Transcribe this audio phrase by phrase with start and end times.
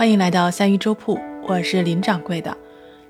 [0.00, 2.56] 欢迎来到三鱼粥铺，我是林掌柜的。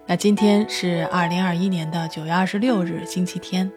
[0.06, 3.70] 那今天是二零二一年的九月二十六日，星期天。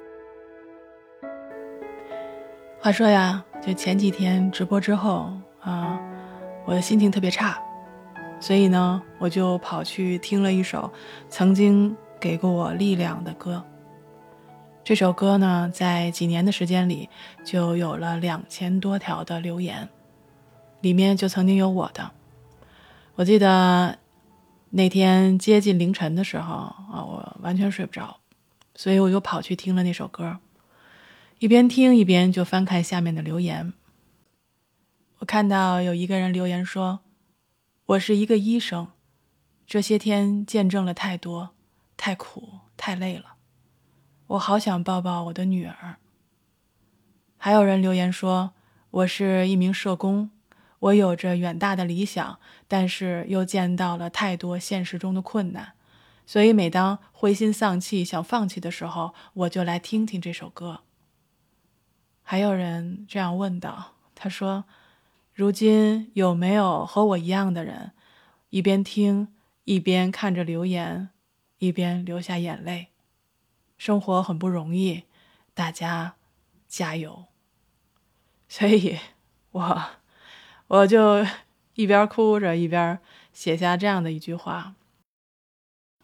[2.79, 5.31] 话说呀，就前几天直播之后
[5.61, 6.01] 啊，
[6.65, 7.61] 我的心情特别差，
[8.39, 10.91] 所以呢，我就跑去听了一首
[11.29, 13.63] 曾经给过我力量的歌。
[14.83, 17.07] 这首歌呢，在几年的时间里
[17.45, 19.87] 就有了两千多条的留言，
[20.81, 22.09] 里面就曾经有我的。
[23.15, 23.99] 我记得
[24.71, 28.19] 那天接近凌晨的时候啊，我完全睡不着，
[28.73, 30.39] 所以我又跑去听了那首歌，
[31.37, 33.73] 一边听一边就翻看下面的留言。
[35.19, 37.01] 我看到有一个人留言说
[37.85, 38.87] ：“我是一个医生，
[39.67, 41.51] 这些天见证了太多，
[41.95, 43.35] 太苦，太累了，
[44.25, 45.97] 我好想抱抱我的女儿。”
[47.37, 48.53] 还有人留言说
[48.89, 50.31] ：“我是一名社工。”
[50.83, 55.75] 我有着远大的理想，但是又见到了太多现实中的困难，
[56.25, 60.81] 所以每当灰心丧气、想放弃的时候，我就来听听这首歌。
[62.21, 64.65] 还有人这样问道：“他说，
[65.33, 67.93] 如今有没有和我一样的人，
[68.49, 69.29] 一边听
[69.63, 71.09] 一边看着留言，
[71.59, 72.89] 一边流下眼泪？
[73.77, 75.03] 生活很不容易，
[75.53, 76.15] 大家
[76.67, 77.27] 加油。”
[78.49, 78.99] 所以，
[79.51, 80.02] 我。
[80.73, 81.23] 我就
[81.75, 82.97] 一边哭着一边
[83.31, 84.73] 写下这样的一句话。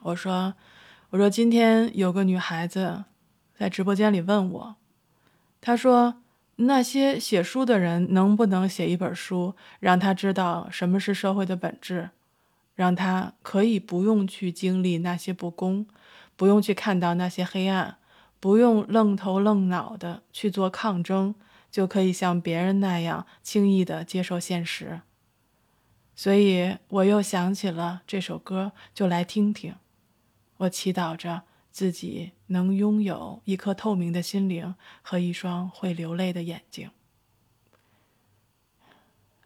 [0.04, 0.54] 我说
[1.10, 3.06] ：“我说今天有个女孩子
[3.58, 4.76] 在直播间里问我，
[5.60, 6.22] 她说
[6.58, 12.12] 那些写书的人能不能写一本书，让她知道什么是社会的本质，
[12.76, 15.88] 让她可以不用去经历那些不公，
[16.36, 17.98] 不用去看到那些黑暗，
[18.40, 21.34] 不用愣头愣脑的去做抗争。”
[21.72, 25.02] 就可以像别人那样轻易地接受现实，
[26.16, 29.76] 所以我又想起了这首歌，就来听听。
[30.58, 36.90] 我祈祷着自己能拥有一颗透明的心灵和一双会流泪的眼睛。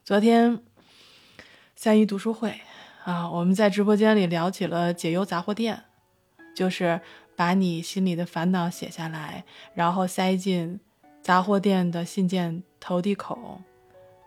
[0.03, 0.63] 昨天
[1.75, 2.61] 三一读书会
[3.03, 5.83] 啊，我们在直播间里聊起了解忧杂货店，
[6.55, 7.01] 就是
[7.35, 10.79] 把你心里的烦恼写下来，然后塞进。
[11.23, 13.61] 杂货店的信件投递口，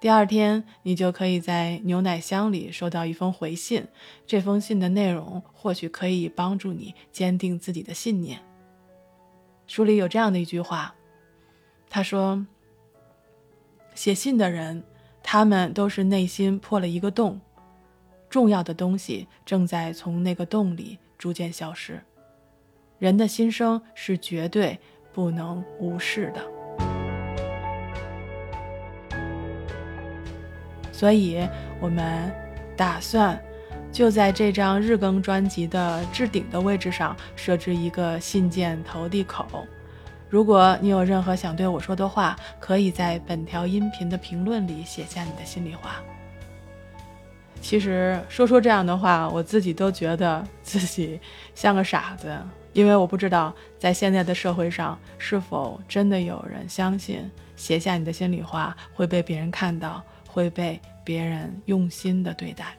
[0.00, 3.86] 第二天你就可以在牛奶箱里收到一封回信。
[4.26, 8.40] 这封信的内容或许可以帮助你坚定自己的信念。
[9.66, 10.94] 书里有这样的一句话，
[11.90, 12.46] 他说
[13.94, 14.82] ：“写信的人，
[15.22, 17.38] 他们都是内心破了一个洞，
[18.30, 22.02] 重要的东西正在从那个洞里逐渐消失。
[22.98, 24.78] 人的心声是绝对
[25.12, 26.42] 不能无视的。”
[30.96, 31.46] 所以，
[31.78, 32.32] 我们
[32.74, 33.38] 打算
[33.92, 39.46] 就在这张日更专辑的置顶的位置上设置一个信件投递口。
[40.30, 45.96] 如果你有任何想对我说的话，可以在本条音频的评论里写下你的心里话。
[47.60, 51.20] 其实说出这样的话，我自己都觉得自己
[51.54, 52.34] 像个傻子，
[52.72, 60.02] 因为我不知道在现在的社会上是否真的有人相信写下你的心里话会被别人看到。
[60.36, 62.76] 会被别人用心的对待。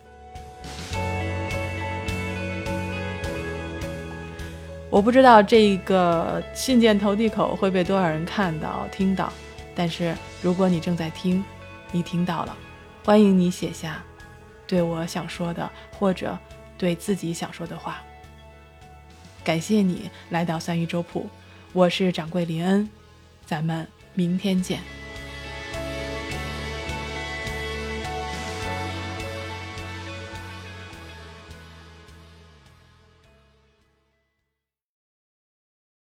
[4.91, 9.33] 我不知道这个信件投递口会被多少人看到、听到，
[9.73, 11.43] 但是如果你正在听，
[11.91, 12.55] 你听到了，
[13.03, 14.03] 欢迎你写下
[14.67, 16.37] 对我想说的或者
[16.77, 18.03] 对自己想说的话。
[19.43, 21.27] 感谢你来到三鱼粥铺，
[21.73, 22.87] 我是掌柜林恩，
[23.47, 25.06] 咱们明天见。